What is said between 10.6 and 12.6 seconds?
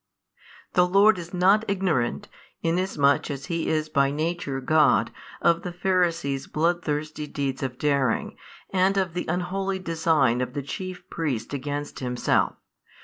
chief priests against Himself.